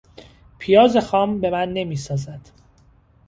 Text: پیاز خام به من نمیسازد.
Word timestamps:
پیاز 0.57 0.97
خام 0.97 1.41
به 1.41 1.49
من 1.49 1.73
نمیسازد. 1.73 2.41